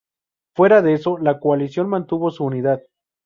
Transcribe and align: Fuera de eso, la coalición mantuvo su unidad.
Fuera 0.55 0.81
de 0.81 0.93
eso, 0.95 1.19
la 1.19 1.39
coalición 1.39 1.87
mantuvo 1.87 2.31
su 2.31 2.43
unidad. 2.43 2.81